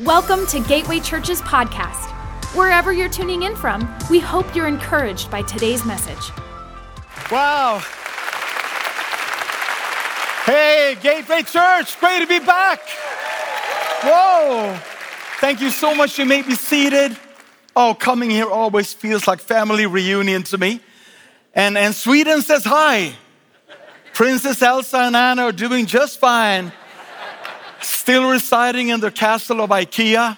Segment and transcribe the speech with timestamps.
[0.00, 2.10] Welcome to Gateway Church's podcast.
[2.54, 6.32] Wherever you're tuning in from, we hope you're encouraged by today's message.
[7.32, 7.80] Wow.
[10.44, 12.80] Hey, Gateway Church, great to be back.
[14.02, 14.78] Whoa.
[15.40, 16.18] Thank you so much.
[16.18, 17.16] You may be seated.
[17.74, 20.80] Oh, coming here always feels like family reunion to me.
[21.54, 23.14] And, and Sweden says hi.
[24.12, 26.70] Princess Elsa and Anna are doing just fine.
[27.80, 30.36] Still residing in the castle of IKEA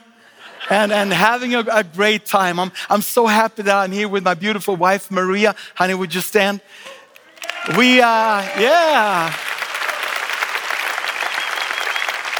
[0.71, 2.59] and, and having a, a great time.
[2.61, 5.55] I'm, I'm so happy that I'm here with my beautiful wife, Maria.
[5.75, 6.61] Honey, would you stand?
[7.77, 9.35] We, uh, yeah.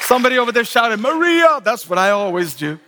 [0.03, 1.61] Somebody over there shouted, Maria.
[1.63, 2.79] That's what I always do.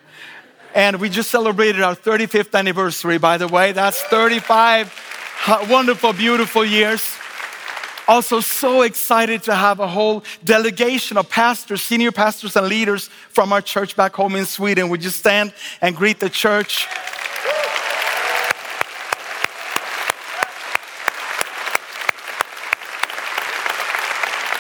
[0.74, 3.72] And we just celebrated our 35th anniversary, by the way.
[3.72, 4.92] That's 35
[5.68, 7.16] wonderful, beautiful years.
[8.10, 13.52] Also, so excited to have a whole delegation of pastors, senior pastors, and leaders from
[13.52, 14.88] our church back home in Sweden.
[14.88, 16.88] Would you stand and greet the church?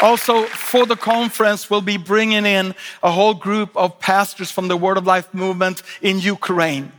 [0.00, 2.72] Also, for the conference, we'll be bringing in
[3.02, 6.92] a whole group of pastors from the Word of Life movement in Ukraine.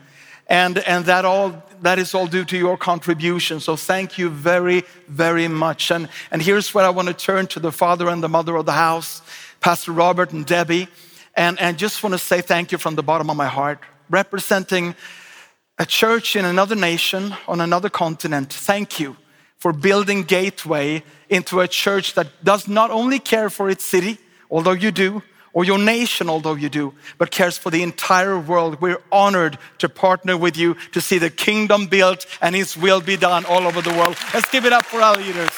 [0.51, 3.61] And, and that all that is all due to your contribution.
[3.61, 5.91] So thank you very, very much.
[5.91, 8.65] And, and here's where I want to turn to the father and the mother of
[8.65, 9.21] the house,
[9.61, 10.89] Pastor Robert and Debbie.
[11.35, 13.79] And, and just want to say thank you from the bottom of my heart,
[14.09, 14.93] representing
[15.79, 18.51] a church in another nation on another continent.
[18.51, 19.15] Thank you
[19.57, 24.17] for building Gateway into a church that does not only care for its city,
[24.49, 28.81] although you do, or your nation, although you do, but cares for the entire world.
[28.81, 33.17] We're honored to partner with you to see the kingdom built and His will be
[33.17, 34.17] done all over the world.
[34.33, 35.51] Let's give it up for our leaders.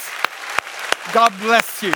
[1.13, 1.93] God bless you.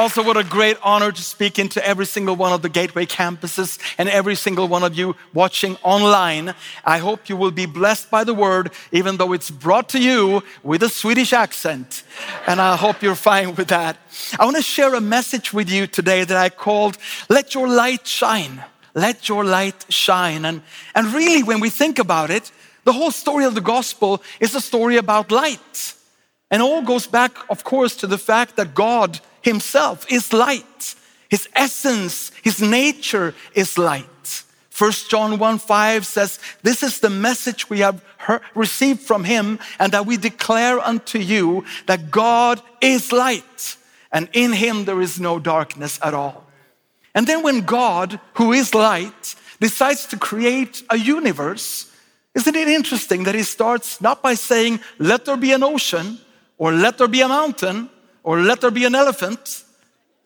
[0.00, 3.78] Also, what a great honor to speak into every single one of the Gateway campuses
[3.98, 6.54] and every single one of you watching online.
[6.86, 10.42] I hope you will be blessed by the word, even though it's brought to you
[10.62, 12.02] with a Swedish accent.
[12.46, 13.98] And I hope you're fine with that.
[14.38, 16.96] I want to share a message with you today that I called
[17.28, 18.64] Let Your Light Shine.
[18.94, 20.46] Let Your Light Shine.
[20.46, 20.62] And,
[20.94, 22.50] and really, when we think about it,
[22.84, 25.94] the whole story of the gospel is a story about light.
[26.50, 30.94] And all goes back, of course, to the fact that God himself is light.
[31.28, 34.44] His essence, his nature is light.
[34.80, 39.58] First John 1 5 says, This is the message we have heard, received from him,
[39.78, 43.76] and that we declare unto you that God is light,
[44.10, 46.46] and in him there is no darkness at all.
[47.14, 51.92] And then when God, who is light, decides to create a universe,
[52.34, 56.18] isn't it interesting that he starts not by saying, Let there be an ocean,
[56.56, 57.90] or let there be a mountain,
[58.30, 59.64] or let there be an elephant,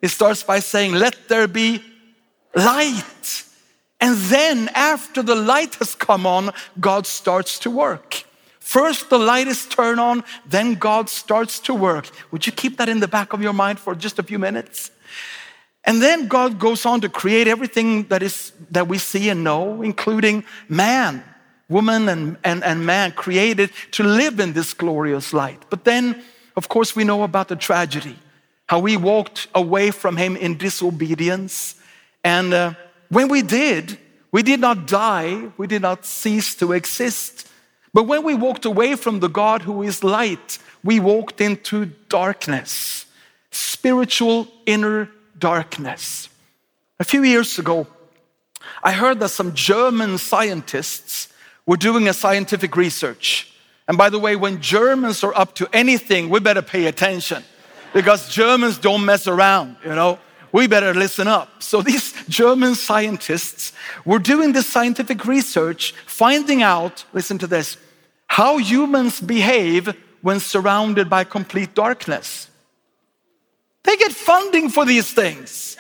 [0.03, 1.83] it starts by saying, let there be
[2.55, 3.45] light.
[3.99, 8.25] And then, after the light has come on, God starts to work.
[8.61, 12.11] First, the light is turned on, then God starts to work.
[12.31, 14.91] Would you keep that in the back of your mind for just a few minutes?
[15.85, 19.81] And then God goes on to create everything that is that we see and know,
[19.81, 21.25] including man,
[21.71, 25.63] woman, and, and, and man created to live in this glorious light.
[25.71, 26.23] But then
[26.57, 28.17] of course, we know about the tragedy,
[28.69, 31.75] how we walked away from Him in disobedience.
[32.23, 32.75] And uh,
[33.09, 33.99] when we did,
[34.33, 37.49] we did not die, we did not cease to exist.
[37.93, 43.07] But when we walked away from the God who is light, we walked into darkness,
[43.51, 46.29] spiritual inner darkness.
[46.99, 47.87] A few years ago,
[48.83, 51.29] I heard that some German scientists
[51.67, 53.54] were doing a scientific research.
[53.87, 57.45] And by the way, when Germans are up to anything, we better pay attention
[57.93, 60.19] because Germans don't mess around, you know.
[60.53, 61.63] We better listen up.
[61.63, 63.73] So these German scientists
[64.05, 67.77] were doing this scientific research, finding out, listen to this,
[68.29, 72.49] how humans behave when surrounded by complete darkness.
[73.83, 75.77] They get funding for these things.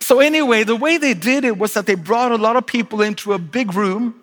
[0.00, 3.02] so, anyway, the way they did it was that they brought a lot of people
[3.02, 4.14] into a big room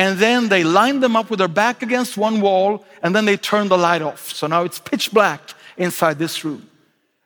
[0.00, 3.36] and then they lined them up with their back against one wall, and then they
[3.36, 4.32] turned the light off.
[4.32, 6.66] So now it's pitch black inside this room.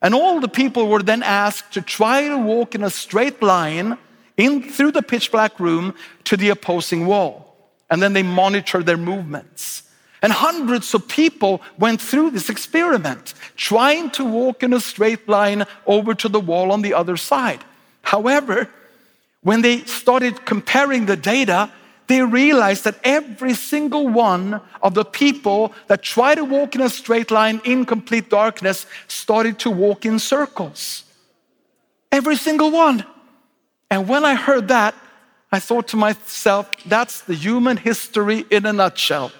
[0.03, 3.97] And all the people were then asked to try to walk in a straight line
[4.37, 5.95] in through the pitch black room
[6.25, 7.57] to the opposing wall.
[7.91, 9.85] And then they monitored their movements.
[10.21, 15.65] And hundreds of people went through this experiment, trying to walk in a straight line
[15.87, 17.63] over to the wall on the other side.
[18.03, 18.69] However,
[19.43, 21.71] when they started comparing the data,
[22.07, 26.89] they realized that every single one of the people that tried to walk in a
[26.89, 31.05] straight line in complete darkness started to walk in circles.
[32.13, 33.05] Every single one.
[33.91, 34.95] And when I heard that,
[35.51, 39.33] I thought to myself, that's the human history in a nutshell.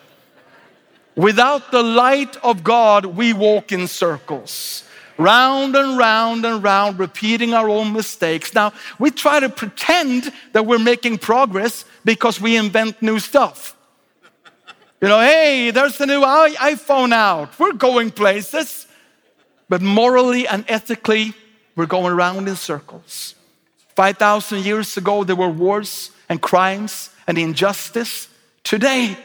[1.17, 4.85] Without the light of God, we walk in circles
[5.19, 8.55] round and round and round, repeating our own mistakes.
[8.55, 13.77] Now, we try to pretend that we're making progress because we invent new stuff.
[15.01, 17.59] You know, hey, there's a new iPhone out.
[17.59, 18.87] We're going places.
[19.69, 21.35] But morally and ethically,
[21.77, 23.35] we're going around in circles.
[23.97, 28.29] 5,000 years ago, there were wars and crimes and injustice.
[28.63, 29.17] Today,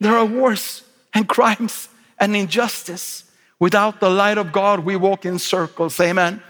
[0.00, 0.82] there are wars
[1.14, 3.24] and crimes and injustice.
[3.58, 5.98] Without the light of God, we walk in circles.
[6.00, 6.42] Amen.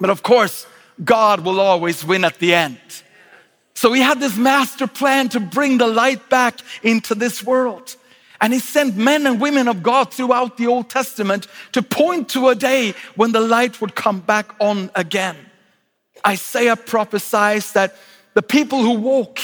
[0.00, 0.66] But of course,
[1.04, 2.78] God will always win at the end.
[3.78, 7.94] So he had this master plan to bring the light back into this world.
[8.40, 12.48] And he sent men and women of God throughout the Old Testament to point to
[12.48, 15.36] a day when the light would come back on again.
[16.26, 17.94] Isaiah prophesies that
[18.34, 19.38] the people who walk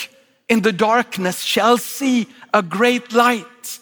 [0.49, 3.79] in the darkness shall see a great light.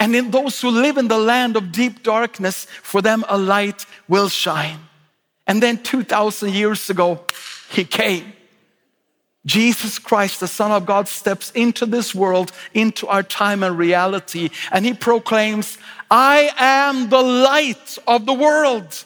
[0.00, 3.84] And in those who live in the land of deep darkness, for them a light
[4.08, 4.78] will shine.
[5.46, 7.26] And then 2,000 years ago,
[7.68, 8.32] he came.
[9.44, 14.50] Jesus Christ, the Son of God, steps into this world, into our time and reality,
[14.70, 15.78] and he proclaims,
[16.10, 19.04] I am the light of the world.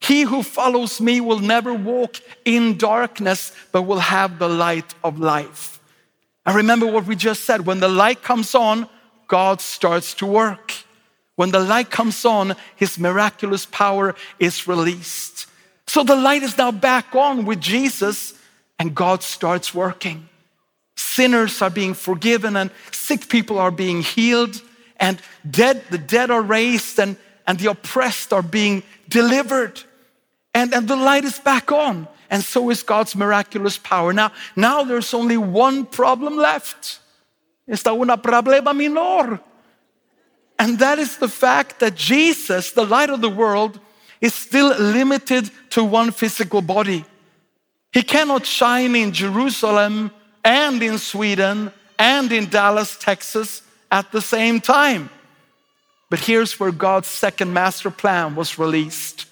[0.00, 5.18] He who follows me will never walk in darkness, but will have the light of
[5.18, 5.80] life.
[6.44, 8.88] And remember what we just said when the light comes on,
[9.26, 10.72] God starts to work.
[11.34, 15.46] When the light comes on, his miraculous power is released.
[15.88, 18.34] So the light is now back on with Jesus,
[18.78, 20.28] and God starts working.
[20.96, 24.60] Sinners are being forgiven, and sick people are being healed,
[24.98, 29.82] and dead, the dead are raised, and, and the oppressed are being delivered.
[30.54, 34.12] And, and the light is back on, and so is God's miraculous power.
[34.12, 37.00] Now, now there's only one problem left
[37.68, 39.40] Está un problema menor.
[40.58, 43.78] And that is the fact that Jesus, the light of the world,
[44.20, 47.04] is still limited to one physical body.
[47.92, 50.10] He cannot shine in Jerusalem
[50.44, 55.10] and in Sweden and in Dallas, Texas at the same time.
[56.10, 59.26] But here's where God's second master plan was released.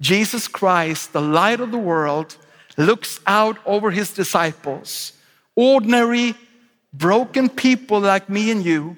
[0.00, 2.36] Jesus Christ, the light of the world,
[2.76, 5.12] looks out over his disciples,
[5.56, 6.34] ordinary
[6.92, 8.96] broken people like me and you,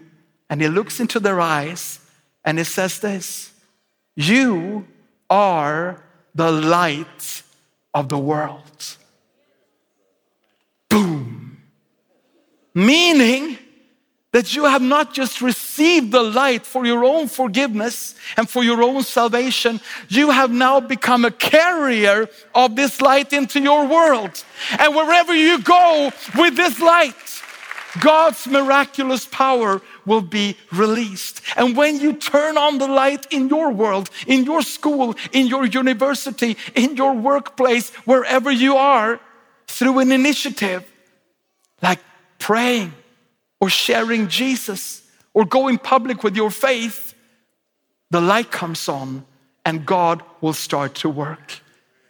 [0.51, 2.01] and he looks into their eyes
[2.45, 3.53] and he says this
[4.15, 4.87] You
[5.29, 6.03] are
[6.35, 7.43] the light
[7.97, 8.97] of the world.
[10.91, 11.57] Boom.
[12.75, 13.57] Meaning,
[14.33, 18.83] that you have not just received the light for your own forgiveness and for your
[18.83, 24.45] own salvation, you have now become a carrier of this light into your world.
[24.79, 27.15] And wherever you go with this light,
[27.99, 31.43] God's miraculous power will be released.
[31.57, 35.67] And when you turn on the light in your world, in your school, in your
[35.67, 39.21] university, in your workplace, wherever you are,
[39.67, 40.91] through an initiative
[41.83, 41.99] like
[42.39, 42.95] praying
[43.61, 45.03] or sharing Jesus
[45.35, 47.15] or going public with your faith,
[48.11, 49.27] the light comes on
[49.65, 51.61] and God will start to work.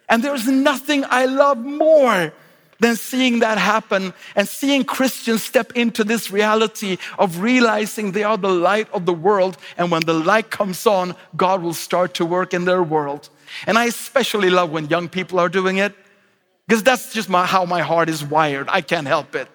[0.07, 2.33] And there's nothing I love more
[2.79, 8.37] than seeing that happen and seeing Christians step into this reality of realizing they are
[8.37, 9.57] the light of the world.
[9.77, 13.29] And when the light comes on, God will start to work in their world.
[13.65, 15.95] And I especially love when young people are doing it
[16.67, 18.67] because that's just my, how my heart is wired.
[18.69, 19.47] I can't help it.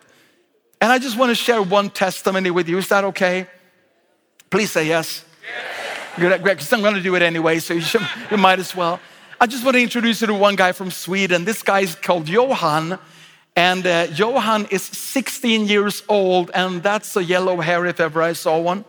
[0.81, 2.79] And I just want to share one testimony with you.
[2.79, 3.47] Is that okay?
[4.51, 5.25] Please say yes.
[6.19, 6.41] yes.
[6.43, 8.99] Because I'm going to do it anyway, so you, should, you might as well.
[9.41, 11.45] I just want to introduce you to one guy from Sweden.
[11.45, 12.99] This guy is called Johan.
[13.55, 18.33] And uh, Johan is 16 years old, and that's a yellow hair if ever I
[18.33, 18.85] saw one.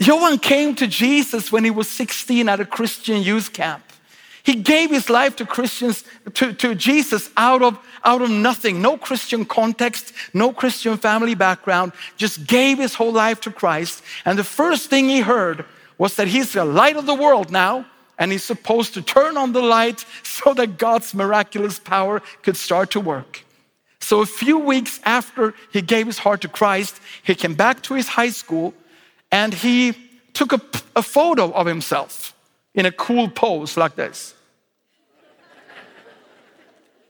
[0.00, 3.84] Johan came to Jesus when he was 16 at a Christian youth camp.
[4.42, 6.04] He gave his life to Christians,
[6.34, 11.92] to, to Jesus out of, out of nothing, no Christian context, no Christian family background,
[12.16, 14.02] just gave his whole life to Christ.
[14.24, 15.64] And the first thing he heard
[15.96, 17.86] was that he's the light of the world now
[18.18, 22.90] and he's supposed to turn on the light so that God's miraculous power could start
[22.92, 23.44] to work.
[24.00, 27.94] So, a few weeks after he gave his heart to Christ, he came back to
[27.94, 28.74] his high school
[29.32, 29.94] and he
[30.34, 30.60] took a,
[30.94, 32.34] a photo of himself
[32.74, 34.34] in a cool pose like this.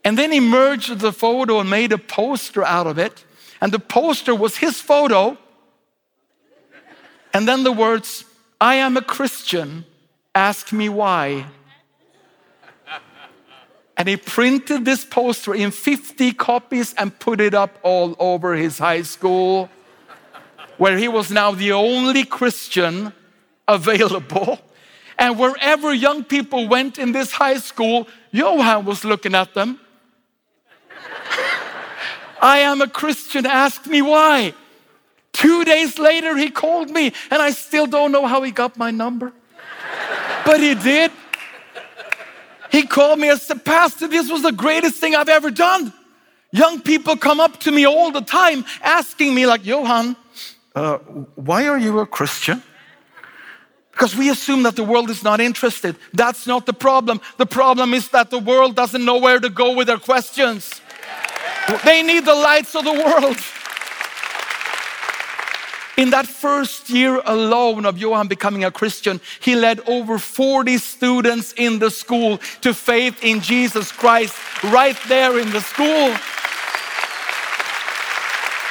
[0.04, 3.24] And then he merged the photo and made a poster out of it.
[3.60, 5.38] And the poster was his photo.
[7.32, 8.24] And then the words,
[8.60, 9.86] I am a Christian,
[10.34, 11.46] ask me why.
[13.96, 18.78] And he printed this poster in 50 copies and put it up all over his
[18.78, 19.70] high school,
[20.78, 23.12] where he was now the only Christian
[23.68, 24.58] available.
[25.16, 29.78] And wherever young people went in this high school, Johan was looking at them.
[32.42, 34.54] I am a Christian, ask me why.
[35.32, 38.90] Two days later, he called me, and I still don't know how he got my
[38.90, 39.32] number.
[40.44, 41.10] But he did.
[42.70, 45.92] He called me and said, Pastor, this was the greatest thing I've ever done.
[46.50, 50.16] Young people come up to me all the time asking me, like, Johan,
[50.74, 50.98] uh,
[51.34, 52.62] why are you a Christian?
[53.92, 55.96] Because we assume that the world is not interested.
[56.12, 57.20] That's not the problem.
[57.36, 60.80] The problem is that the world doesn't know where to go with their questions.
[61.84, 63.36] They need the lights of the world.
[65.96, 71.54] In that first year alone of Johan becoming a Christian, he led over 40 students
[71.56, 74.34] in the school to faith in Jesus Christ
[74.64, 76.10] right there in the school.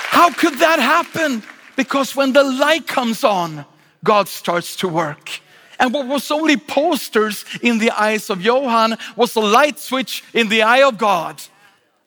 [0.10, 1.44] How could that happen?
[1.76, 3.66] Because when the light comes on,
[4.04, 5.40] God starts to work.
[5.80, 10.50] And what was only posters in the eyes of Johan was a light switch in
[10.50, 11.42] the eye of God.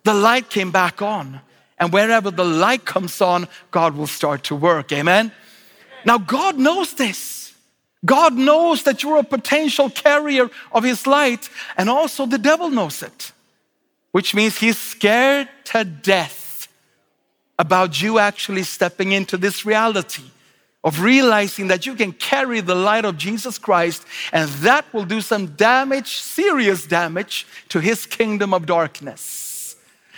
[0.05, 1.41] The light came back on.
[1.79, 4.93] And wherever the light comes on, God will start to work.
[4.93, 5.33] Amen?
[6.05, 7.55] Now, God knows this.
[8.05, 13.03] God knows that you're a potential carrier of His light, and also the devil knows
[13.03, 13.33] it,
[14.13, 16.69] which means he's scared to death
[17.59, 20.23] about you actually stepping into this reality
[20.85, 25.21] of realizing that you can carry the light of Jesus Christ, and that will do
[25.21, 29.46] some damage, serious damage, to His kingdom of darkness.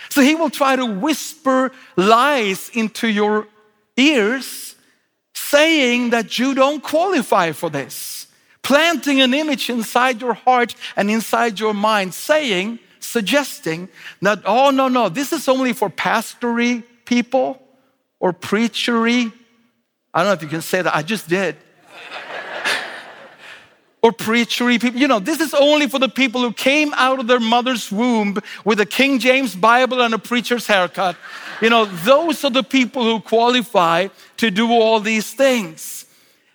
[0.09, 3.47] So he will try to whisper lies into your
[3.95, 4.75] ears,
[5.33, 8.27] saying that you don't qualify for this,
[8.61, 13.89] planting an image inside your heart and inside your mind, saying, suggesting
[14.21, 17.61] that, oh, no, no, this is only for pastory people
[18.19, 19.31] or preachery.
[20.13, 21.55] I don't know if you can say that, I just did
[24.01, 24.99] or preachery people.
[24.99, 28.37] You know, this is only for the people who came out of their mother's womb
[28.63, 31.15] with a King James Bible and a preacher's haircut.
[31.61, 36.05] You know, those are the people who qualify to do all these things.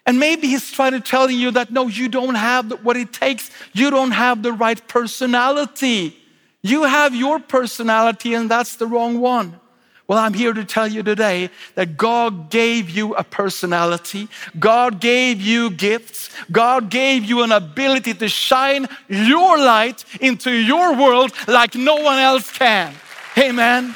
[0.06, 3.50] And maybe he's trying to tell you that no, you don't have what it takes.
[3.72, 6.16] You don't have the right personality.
[6.62, 9.60] You have your personality, and that's the wrong one.
[10.06, 14.28] Well, I'm here to tell you today that God gave you a personality.
[14.58, 16.28] God gave you gifts.
[16.52, 22.18] God gave you an ability to shine your light into your world like no one
[22.18, 22.94] else can.
[23.38, 23.94] Amen.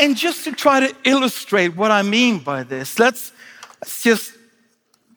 [0.00, 3.32] And just to try to illustrate what I mean by this, let's,
[3.80, 4.32] let's just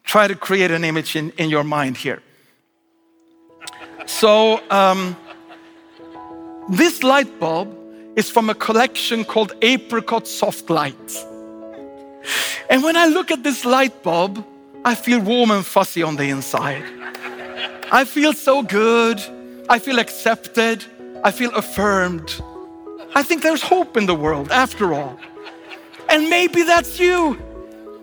[0.02, 2.22] try to create an image in, in your mind here.
[4.06, 5.16] So, um,
[6.68, 7.76] this light bulb
[8.16, 11.24] is from a collection called Apricot Soft Light.
[12.70, 14.44] And when I look at this light bulb,
[14.84, 16.84] I feel warm and fuzzy on the inside.
[17.90, 19.20] I feel so good.
[19.68, 20.84] I feel accepted.
[21.24, 22.40] I feel affirmed.
[23.14, 25.18] I think there's hope in the world after all.
[26.08, 27.38] And maybe that's you.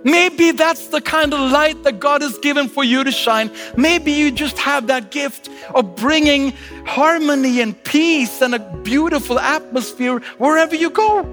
[0.03, 3.51] Maybe that's the kind of light that God has given for you to shine.
[3.75, 6.53] Maybe you just have that gift of bringing
[6.85, 11.23] harmony and peace and a beautiful atmosphere wherever you go.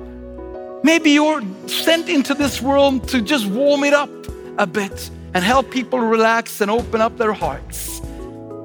[0.83, 4.11] Maybe you're sent into this world to just warm it up
[4.59, 8.01] a bit and help people relax and open up their hearts.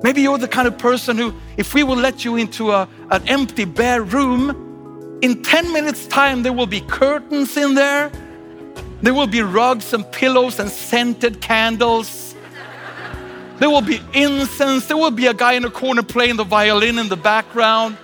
[0.03, 3.27] Maybe you're the kind of person who, if we will let you into a, an
[3.27, 8.11] empty, bare room, in 10 minutes' time, there will be curtains in there
[9.01, 12.35] there will be rugs and pillows and scented candles.
[13.59, 14.87] There will be incense.
[14.87, 17.97] There will be a guy in the corner playing the violin in the background.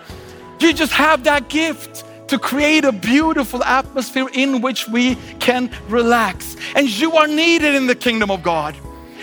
[0.59, 6.55] You just have that gift to create a beautiful atmosphere in which we can relax.
[6.75, 8.75] And you are needed in the kingdom of God.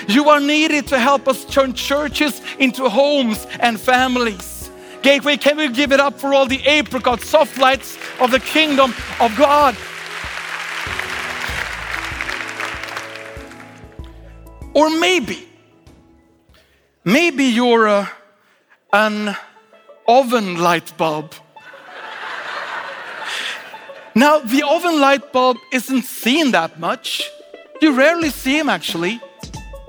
[0.09, 4.71] You are needed to help us turn churches into homes and families.
[5.03, 8.95] Gateway, can we give it up for all the apricot soft lights of the kingdom
[9.21, 9.77] of God?
[14.75, 15.49] Or maybe,
[17.05, 18.11] maybe you're a,
[18.93, 19.37] an
[20.07, 21.33] oven light bulb.
[24.17, 27.31] now, the oven light bulb isn't seen that much.
[27.81, 29.21] You rarely see him actually.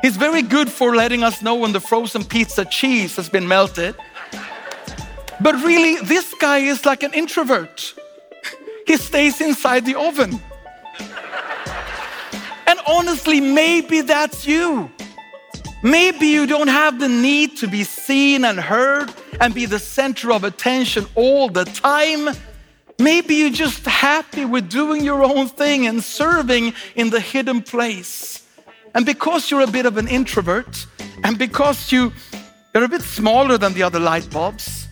[0.04, 3.96] He's very good for letting us know when the frozen pizza cheese has been melted.
[5.42, 7.94] But really, this guy is like an introvert.
[8.86, 10.39] He stays inside the oven.
[12.88, 14.92] Honestly, maybe that's you.
[15.82, 20.32] Maybe you don't have the need to be seen and heard and be the center
[20.32, 22.36] of attention all the time.
[23.00, 28.48] Maybe you're just happy with doing your own thing and serving in the hidden place.
[28.94, 30.88] And because you're a bit of an introvert,
[31.24, 32.13] and because you,
[32.74, 34.88] you're a bit smaller than the other light bulbs,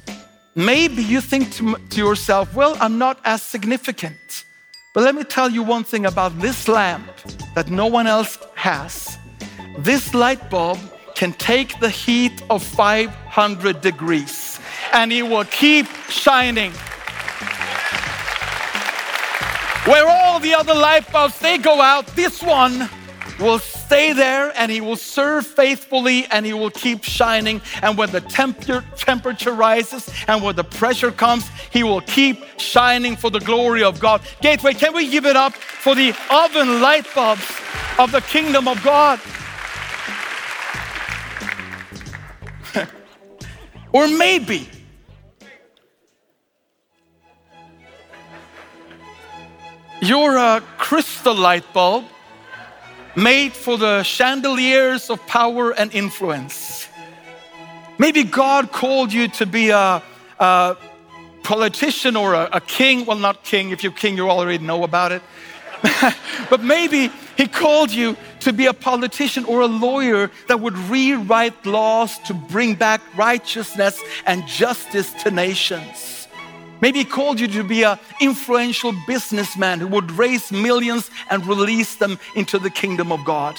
[0.56, 4.46] maybe you think to, to yourself, well, I'm not as significant.
[4.94, 7.10] But let me tell you one thing about this lamp
[7.56, 9.18] that no one else has.
[9.80, 10.78] This light bulb
[11.16, 14.60] can take the heat of 500 degrees
[14.92, 16.72] and it will keep shining.
[19.86, 22.88] Where all the other light bulbs they go out, this one
[23.40, 27.62] will stay there and he will serve faithfully and he will keep shining.
[27.82, 33.16] And when the temperature, temperature rises and when the pressure comes, he will keep shining
[33.16, 34.22] for the glory of God.
[34.42, 37.48] Gateway, can we give it up for the oven light bulbs
[37.98, 39.20] of the kingdom of God?
[43.94, 44.70] or maybe
[50.02, 52.06] you're a crystal light bulb
[53.16, 56.88] made for the chandeliers of power and influence.
[57.98, 60.02] Maybe God called you to be a,
[60.40, 60.78] a
[61.44, 63.06] politician or a, a, king.
[63.06, 63.70] Well, not king.
[63.70, 65.22] If you're king, you already know about it.
[66.50, 71.66] but maybe He called you to be a politician or a lawyer that would rewrite
[71.66, 76.23] laws to bring back righteousness and justice to nations.
[76.84, 81.96] Maybe he called you to be an influential businessman who would raise millions and release
[81.96, 83.56] them into the kingdom of God.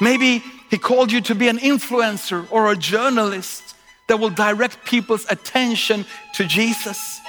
[0.00, 3.76] Maybe he called you to be an influencer or a journalist
[4.08, 6.04] that will direct people's attention
[6.34, 7.20] to Jesus.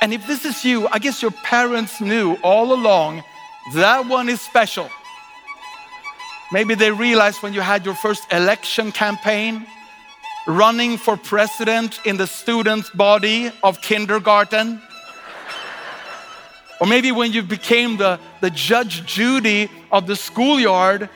[0.00, 3.22] And if this is you, I guess your parents knew all along
[3.74, 4.88] that one is special.
[6.52, 9.66] Maybe they realized when you had your first election campaign
[10.46, 14.80] running for president in the student body of kindergarten.
[16.80, 21.08] or maybe when you became the, the Judge Judy of the schoolyard.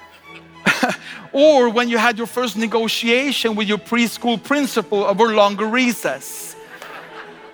[1.33, 6.55] or when you had your first negotiation with your preschool principal over longer recess.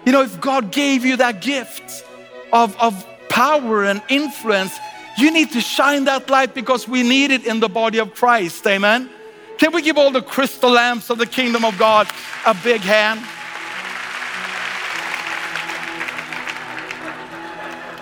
[0.04, 2.04] You know, if God gave you that gift
[2.52, 4.76] of, of power and influence,
[5.18, 8.66] you need to shine that light because we need it in the body of Christ.
[8.66, 9.10] Amen.
[9.60, 12.08] Can we give all the crystal lamps of the kingdom of God
[12.46, 13.20] a big hand?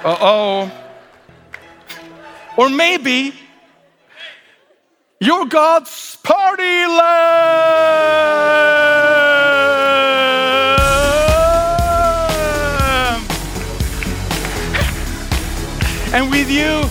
[0.04, 0.70] Uh oh.
[2.56, 3.34] Or maybe
[5.18, 7.26] you're God's party lamb.
[16.14, 16.88] And with you,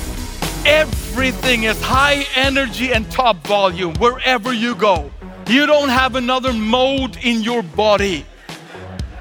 [0.68, 5.10] everything is high energy and top volume wherever you go.
[5.48, 8.26] You don't have another mode in your body.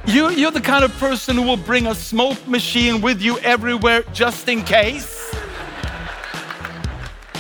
[0.07, 4.03] You, you're the kind of person who will bring a smoke machine with you everywhere
[4.13, 5.35] just in case.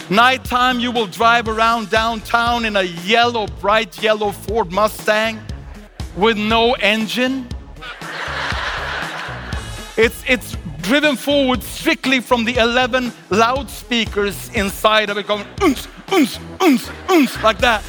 [0.09, 5.41] Nighttime, you will drive around downtown in a yellow, bright yellow Ford Mustang
[6.17, 7.49] with no engine.
[9.97, 10.57] It's, it's
[10.87, 17.43] driven forward strictly from the 11 loudspeakers inside of it, going uns, uns, uns, uns,
[17.43, 17.83] like that.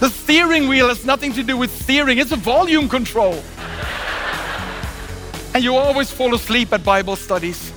[0.00, 3.42] The steering wheel has nothing to do with steering, it's a volume control.
[5.54, 7.70] And you always fall asleep at Bible studies.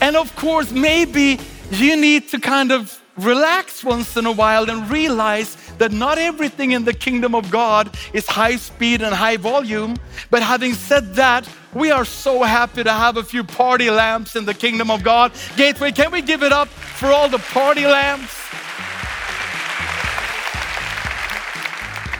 [0.00, 4.88] And of course, maybe you need to kind of relax once in a while and
[4.88, 9.96] realize that not everything in the kingdom of God is high speed and high volume.
[10.30, 14.44] But having said that, we are so happy to have a few party lamps in
[14.44, 15.32] the kingdom of God.
[15.56, 18.42] Gateway, can we give it up for all the party lamps?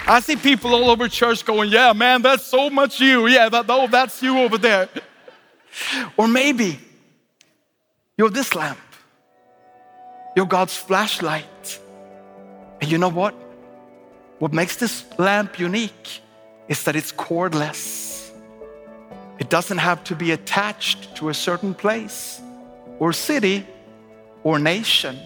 [0.04, 3.28] I see people all over church going, Yeah, man, that's so much you.
[3.28, 4.88] Yeah, that, oh, that's you over there.
[6.18, 6.78] Or maybe
[8.18, 8.78] you're this lamp,
[10.36, 11.80] you're God's flashlight.
[12.82, 13.34] And you know what?
[14.42, 16.20] What makes this lamp unique
[16.66, 18.32] is that it's cordless.
[19.38, 22.40] It doesn't have to be attached to a certain place
[22.98, 23.64] or city
[24.42, 25.16] or nation.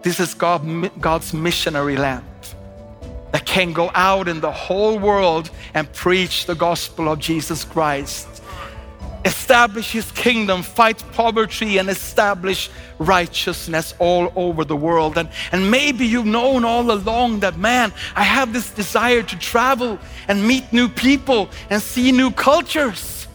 [0.00, 0.62] This is God,
[0.98, 2.24] God's missionary lamp
[3.32, 8.41] that can go out in the whole world and preach the gospel of Jesus Christ.
[9.24, 15.18] Establish his kingdom, fight poverty, and establish righteousness all over the world.
[15.18, 19.98] And, and maybe you've known all along that, man, I have this desire to travel
[20.28, 23.26] and meet new people and see new cultures.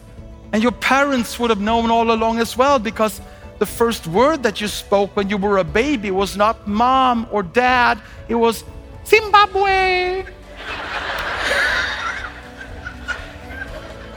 [0.52, 3.20] And your parents would have known all along as well because
[3.58, 7.42] the first word that you spoke when you were a baby was not mom or
[7.42, 8.64] dad, it was
[9.04, 10.24] Zimbabwe.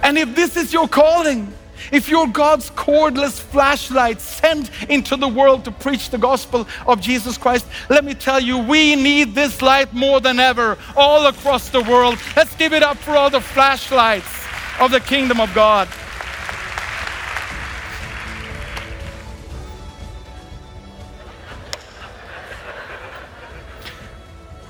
[0.03, 1.51] and if this is your calling,
[1.91, 7.37] if you're God's cordless flashlight sent into the world to preach the gospel of Jesus
[7.37, 11.81] Christ, let me tell you, we need this light more than ever all across the
[11.81, 12.17] world.
[12.35, 14.45] Let's give it up for all the flashlights
[14.79, 15.87] of the kingdom of God.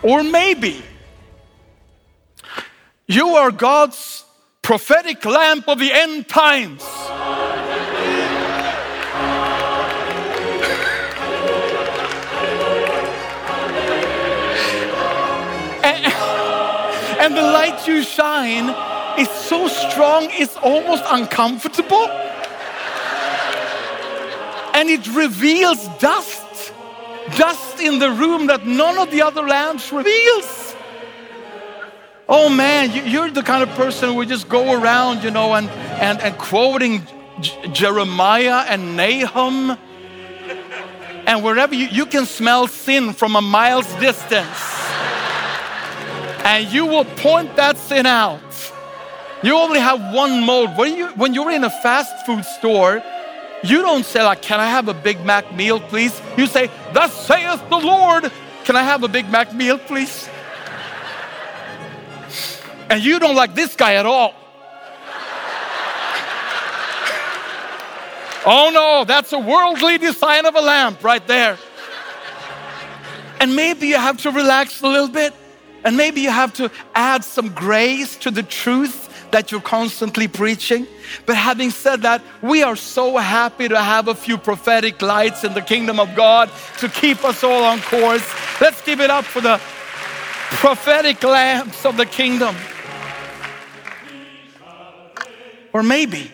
[0.03, 0.83] Or maybe
[3.07, 4.25] you are God's
[4.61, 6.83] prophetic lamp of the end times.
[15.83, 16.05] and,
[17.19, 18.69] and the light you shine
[19.19, 22.07] is so strong, it's almost uncomfortable.
[24.73, 26.73] And it reveals dust,
[27.37, 30.70] dust in the room that none of the other lamps reveals.
[32.33, 35.53] Oh man, you, are the kind of person who would just go around, you know,
[35.53, 37.05] and, and, and quoting
[37.41, 39.77] J- Jeremiah and Nahum.
[41.27, 44.47] And wherever you, you can smell sin from a mile's distance.
[46.45, 48.39] And you will point that sin out.
[49.43, 50.77] You only have one mode.
[50.77, 53.03] When, you, when you're in a fast food store,
[53.61, 56.17] you don't say, like, can I have a Big Mac meal, please?
[56.37, 58.31] You say, thus saith the Lord,
[58.63, 60.29] can I have a Big Mac meal, please?
[62.91, 64.33] And you don't like this guy at all.
[68.45, 71.57] oh no, that's a worldly design of a lamp right there.
[73.39, 75.33] And maybe you have to relax a little bit.
[75.85, 80.85] And maybe you have to add some grace to the truth that you're constantly preaching.
[81.25, 85.53] But having said that, we are so happy to have a few prophetic lights in
[85.53, 88.29] the kingdom of God to keep us all on course.
[88.59, 89.61] Let's give it up for the
[90.57, 92.53] prophetic lamps of the kingdom.
[95.73, 96.31] Or maybe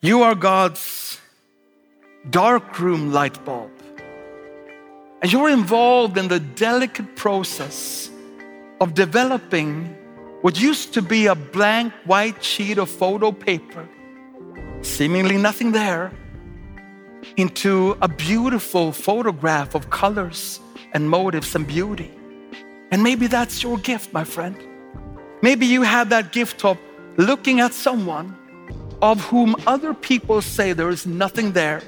[0.00, 1.20] you are God's
[2.30, 3.70] darkroom light bulb.
[5.20, 8.10] And you're involved in the delicate process
[8.80, 9.96] of developing
[10.42, 13.88] what used to be a blank white sheet of photo paper,
[14.82, 16.12] seemingly nothing there,
[17.36, 20.60] into a beautiful photograph of colors
[20.92, 22.10] and motives and beauty.
[22.92, 24.56] And maybe that's your gift, my friend.
[25.42, 26.78] Maybe you have that gift of
[27.16, 28.36] looking at someone
[29.00, 31.82] of whom other people say there is nothing there.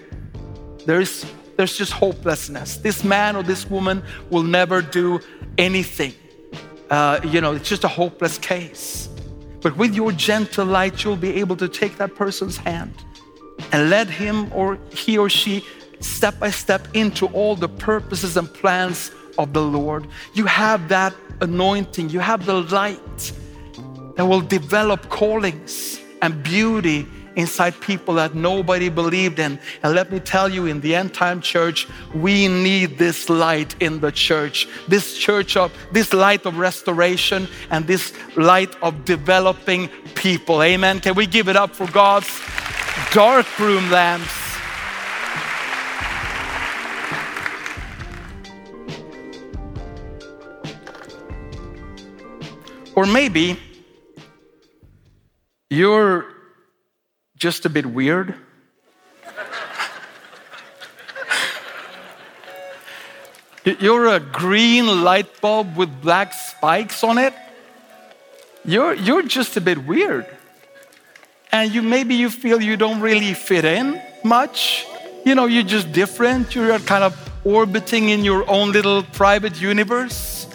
[0.87, 2.77] There is, there's just hopelessness.
[2.77, 5.21] This man or this woman will never do
[5.59, 6.15] anything.
[6.89, 9.09] Uh, you know, it's just a hopeless case.
[9.61, 12.95] But with your gentle light, you'll be able to take that person's hand
[13.73, 15.65] and let him or he or she
[16.01, 19.11] step by step into all the purposes and plans
[19.41, 20.07] of the Lord.
[20.35, 23.33] You have that anointing, you have the light
[24.17, 29.59] that will develop callings and beauty inside people that nobody believed in.
[29.83, 34.01] And let me tell you, in the end time church, we need this light in
[34.01, 34.69] the church.
[34.89, 40.63] This church of this light of restoration and this light of developing people.
[40.63, 41.01] Amen.
[41.01, 42.31] Can we give it up for God's
[43.13, 44.40] dark room lamps?
[53.01, 53.59] Or maybe
[55.71, 56.27] you're
[57.35, 58.35] just a bit weird?
[63.65, 67.33] You're a green light bulb with black spikes on it.
[68.67, 70.27] You're, you're just a bit weird.
[71.53, 74.85] And you maybe you feel you don't really fit in much.
[75.25, 76.55] You know, you're just different.
[76.55, 80.50] You're kind of orbiting in your own little private universe.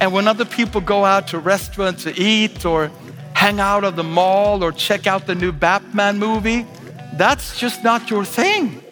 [0.00, 2.90] And when other people go out to restaurants to eat or
[3.36, 6.66] hang out at the mall or check out the new Batman movie.
[7.14, 8.82] That's just not your thing.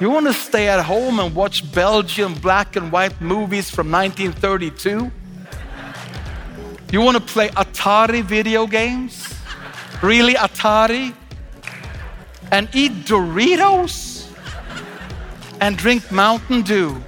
[0.00, 5.10] You want to stay at home and watch Belgian black and white movies from 1932?
[6.92, 9.34] You want to play Atari video games?
[10.02, 11.14] Really, Atari?
[12.52, 14.30] And eat Doritos?
[15.60, 17.02] And drink Mountain Dew?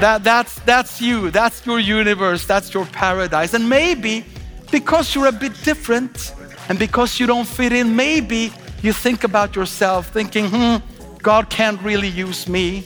[0.00, 1.30] That, that's, that's you.
[1.30, 2.46] That's your universe.
[2.46, 3.54] That's your paradise.
[3.54, 4.24] And maybe
[4.70, 6.34] because you're a bit different,
[6.68, 10.76] And because you don't fit in, maybe you think about yourself thinking, hmm,
[11.22, 12.84] God can't really use me.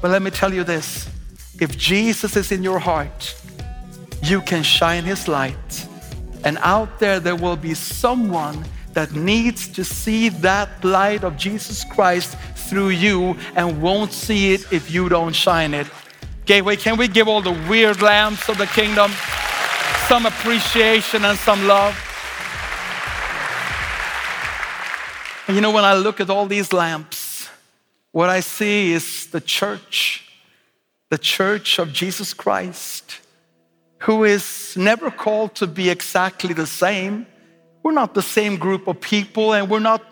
[0.00, 1.08] But let me tell you this
[1.60, 3.34] if Jesus is in your heart,
[4.22, 5.86] you can shine his light.
[6.44, 11.84] And out there, there will be someone that needs to see that light of Jesus
[11.84, 15.86] Christ through you and won't see it if you don't shine it.
[16.48, 19.12] Gateway, can we give all the weird lamps of the kingdom
[20.06, 21.94] some appreciation and some love?
[25.46, 27.50] And you know, when I look at all these lamps,
[28.12, 30.24] what I see is the church,
[31.10, 33.20] the church of Jesus Christ,
[33.98, 37.26] who is never called to be exactly the same.
[37.82, 40.02] We're not the same group of people, and we're not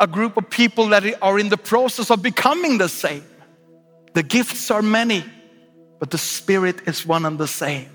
[0.00, 3.22] a group of people that are in the process of becoming the same.
[4.14, 5.22] The gifts are many,
[5.98, 7.90] but the Spirit is one and the same.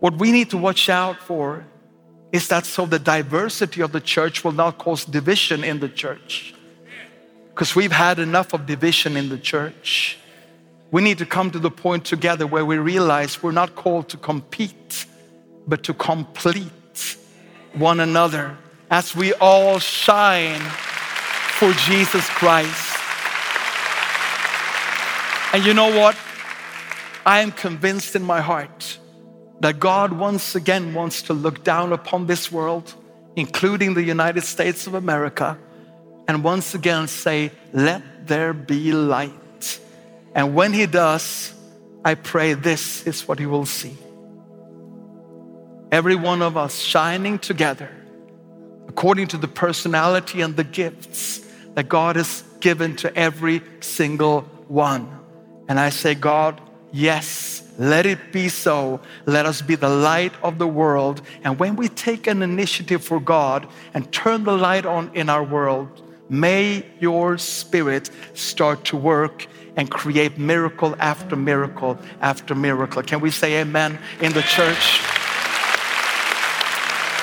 [0.00, 1.64] What we need to watch out for
[2.32, 6.54] is that so the diversity of the church will not cause division in the church.
[7.48, 10.18] Because we've had enough of division in the church.
[10.90, 14.16] We need to come to the point together where we realize we're not called to
[14.16, 15.06] compete,
[15.66, 17.16] but to complete
[17.72, 18.56] one another
[18.90, 20.60] as we all shine
[21.58, 22.98] for Jesus Christ.
[25.52, 26.16] And you know what?
[27.26, 28.98] I am convinced in my heart
[29.58, 32.94] that God once again wants to look down upon this world,
[33.34, 35.58] including the United States of America,
[36.28, 39.80] and once again say, Let there be light.
[40.36, 41.52] And when He does,
[42.04, 43.96] I pray this is what He will see.
[45.90, 47.90] Every one of us shining together
[48.86, 51.40] according to the personality and the gifts
[51.74, 55.10] that God has given to every single one.
[55.68, 56.60] And I say, God,
[56.96, 59.00] yes, let it be so.
[59.26, 61.20] Let us be the light of the world.
[61.44, 65.44] And when we take an initiative for God and turn the light on in our
[65.44, 73.02] world, may your spirit start to work and create miracle after miracle after miracle.
[73.02, 75.00] Can we say amen in the church?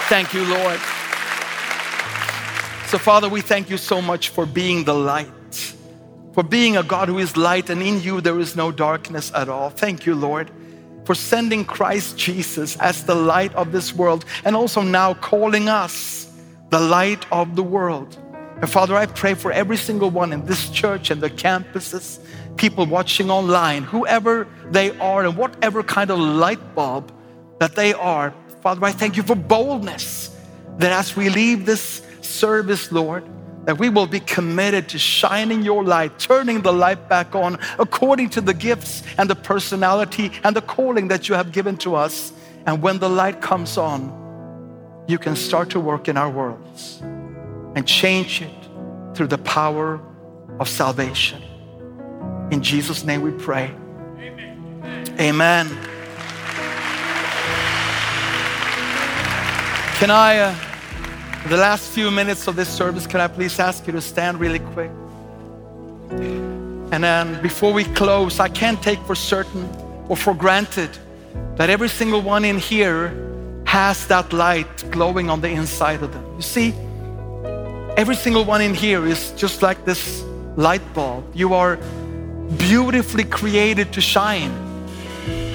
[0.07, 0.79] Thank you, Lord.
[2.88, 5.31] So, Father, we thank you so much for being the light,
[6.34, 9.50] for being a God who is light, and in you there is no darkness at
[9.50, 9.69] all.
[9.69, 10.50] Thank you, Lord,
[11.06, 16.32] for sending Christ Jesus as the light of this world, and also now calling us
[16.69, 18.17] the light of the world.
[18.62, 22.19] And Father, I pray for every single one in this church and the campuses,
[22.56, 27.12] people watching online, whoever they are, and whatever kind of light bulb
[27.60, 28.34] that they are.
[28.62, 30.36] Father, I thank you for boldness
[30.78, 33.24] that as we leave this service, Lord,
[33.65, 38.30] that we will be committed to shining your light, turning the light back on according
[38.32, 42.34] to the gifts and the personality and the calling that you have given to us.
[42.65, 44.21] And when the light comes on,
[45.08, 46.99] you can start to work in our worlds
[47.76, 49.99] and change it through the power
[50.60, 51.41] of salvation.
[52.52, 53.73] In Jesus' name we pray.
[54.17, 55.15] Amen.
[55.19, 55.67] Amen.
[59.97, 60.38] Can I?
[60.39, 60.72] Uh,
[61.49, 64.60] the last few minutes of this service, can I please ask you to stand really
[64.60, 64.91] quick?
[66.91, 69.67] And then before we close, I can't take for certain
[70.08, 70.89] or for granted
[71.56, 73.12] that every single one in here
[73.65, 76.23] has that light glowing on the inside of them.
[76.36, 76.73] You see,
[77.97, 80.23] every single one in here is just like this
[80.56, 81.23] light bulb.
[81.36, 81.77] You are
[82.58, 84.51] beautifully created to shine,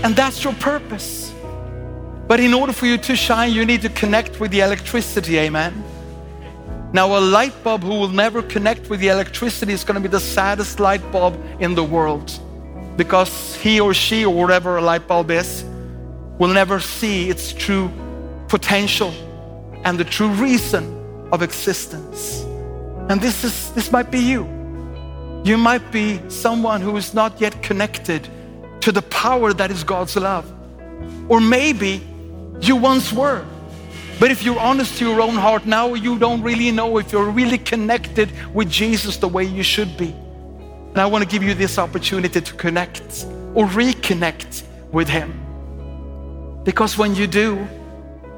[0.03, 1.28] and that's your purpose.
[2.29, 5.83] But in order for you to shine, you need to connect with the electricity, amen?
[6.93, 10.09] Now, a light bulb who will never connect with the electricity is going to be
[10.09, 12.31] the saddest light bulb in the world
[12.97, 15.65] because he or she, or whatever a light bulb is,
[16.39, 17.91] will never see its true
[18.49, 19.11] potential
[19.85, 20.85] and the true reason
[21.33, 22.43] of existence.
[23.09, 24.45] And this, is, this might be you.
[25.45, 28.29] You might be someone who is not yet connected
[28.81, 30.53] to the power that is God's love.
[31.29, 32.03] Or maybe
[32.61, 33.45] you once were.
[34.19, 37.31] But if you're honest to your own heart now, you don't really know if you're
[37.31, 40.11] really connected with Jesus the way you should be.
[40.11, 45.39] And I want to give you this opportunity to connect or reconnect with Him.
[46.65, 47.67] Because when you do,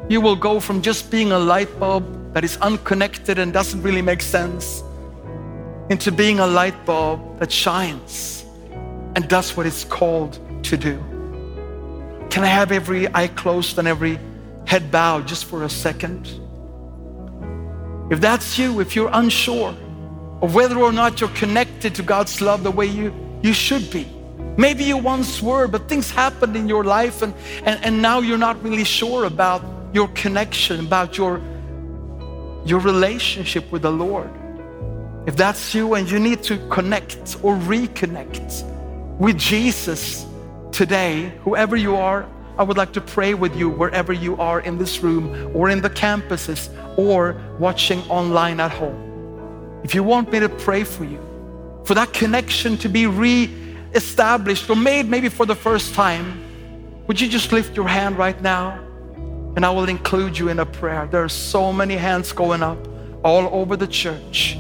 [0.09, 4.03] you will go from just being a light bulb that is unconnected and doesn't really
[4.03, 4.83] make sense
[5.89, 8.45] into being a light bulb that shines
[9.17, 11.03] and does what it's called to do.
[12.31, 14.19] Can I have every eye closed and every
[14.67, 16.29] head bowed just for a second?
[18.11, 19.75] If that's you, if you're unsure
[20.41, 23.13] of whether or not you're connected to God's love the way you,
[23.43, 24.07] you should be,
[24.57, 28.39] maybe you once were, but things happened in your life and, and, and now you're
[28.39, 29.63] not really sure about
[29.93, 31.41] your connection, about your
[32.65, 34.31] your relationship with the Lord.
[35.27, 38.65] If that's you and you need to connect or reconnect
[39.19, 40.27] with Jesus
[40.73, 42.27] today, whoever you are,
[42.59, 45.81] I would like to pray with you wherever you are in this room or in
[45.81, 49.81] the campuses or watching online at home.
[49.83, 51.21] If you want me to pray for you,
[51.85, 56.45] for that connection to be re-established or made maybe for the first time,
[57.07, 58.79] would you just lift your hand right now?
[59.57, 61.09] And I will include you in a prayer.
[61.11, 62.79] There are so many hands going up
[63.25, 64.59] all over the church.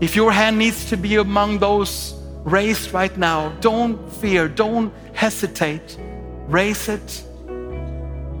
[0.00, 5.98] If your hand needs to be among those raised right now, don't fear, don't hesitate.
[6.46, 7.24] Raise it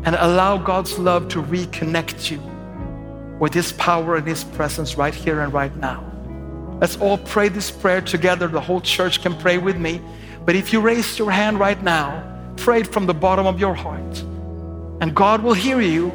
[0.04, 2.40] and allow God's love to reconnect you
[3.40, 6.04] with His power and His presence right here and right now.
[6.80, 8.46] Let's all pray this prayer together.
[8.46, 10.02] The whole church can pray with me.
[10.44, 13.74] But if you raise your hand right now, pray it from the bottom of your
[13.74, 14.18] heart.
[15.00, 16.10] And God will hear you.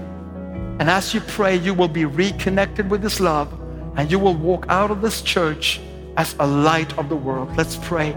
[0.79, 3.51] And as you pray, you will be reconnected with His love
[3.97, 5.81] and you will walk out of this church
[6.19, 7.55] as a light of the world.
[7.55, 8.13] Let's pray.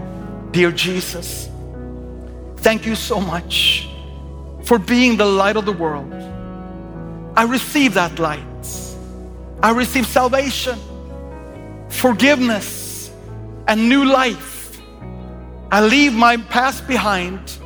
[0.51, 1.49] Dear Jesus,
[2.57, 3.87] thank you so much
[4.63, 6.11] for being the light of the world.
[7.37, 8.67] I receive that light.
[9.63, 10.77] I receive salvation,
[11.87, 13.09] forgiveness,
[13.69, 14.81] and new life.
[15.71, 17.57] I leave my past behind.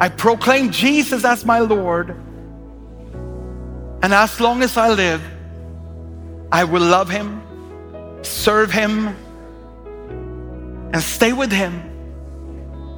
[0.00, 2.10] I proclaim Jesus as my Lord.
[4.02, 5.22] And as long as I live,
[6.50, 7.41] I will love Him,
[8.22, 9.08] serve Him,
[10.92, 11.82] and stay with Him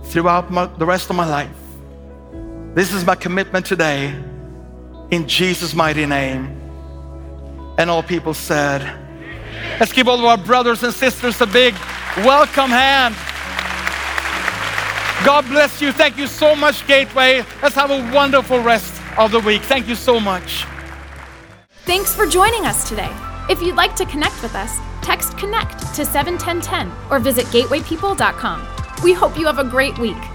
[0.05, 1.51] throughout my, the rest of my life.
[2.75, 4.15] This is my commitment today
[5.11, 6.61] in Jesus' mighty name.
[7.79, 8.83] And all people said,
[9.81, 11.75] Let's give all of our brothers and sisters a big
[12.19, 13.15] welcome hand.
[15.25, 15.91] God bless you.
[15.91, 17.45] Thank you so much, Gateway.
[17.63, 19.63] Let's have a wonderful rest of the week.
[19.63, 20.65] Thank you so much.
[21.85, 23.11] Thanks for joining us today.
[23.49, 28.67] If you'd like to connect with us, text connect to 71010 or visit gatewaypeople.com.
[29.03, 30.34] We hope you have a great week.